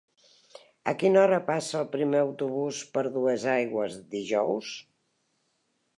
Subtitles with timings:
[0.91, 4.77] A quina hora passa el primer autobús per Duesaigües dijous?